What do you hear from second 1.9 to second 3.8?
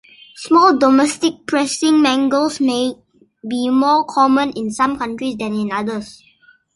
mangles may be